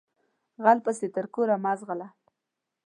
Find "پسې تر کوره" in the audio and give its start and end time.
0.85-1.55